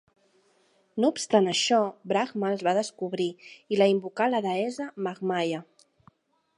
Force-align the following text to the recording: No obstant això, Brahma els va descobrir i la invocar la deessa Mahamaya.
No 1.03 1.11
obstant 1.15 1.49
això, 1.51 1.81
Brahma 2.13 2.49
els 2.55 2.65
va 2.69 2.75
descobrir 2.79 3.29
i 3.75 3.81
la 3.83 3.91
invocar 3.95 4.31
la 4.33 4.43
deessa 4.49 4.93
Mahamaya. 5.09 5.65